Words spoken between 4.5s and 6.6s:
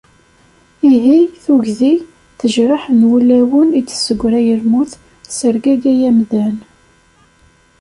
lmut, tessergagay amdan.